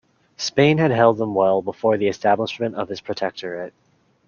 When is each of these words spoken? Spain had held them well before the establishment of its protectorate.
Spain 0.37 0.79
had 0.79 0.89
held 0.89 1.19
them 1.19 1.35
well 1.35 1.61
before 1.61 1.95
the 1.95 2.07
establishment 2.07 2.73
of 2.73 2.89
its 2.89 2.99
protectorate. 3.01 3.71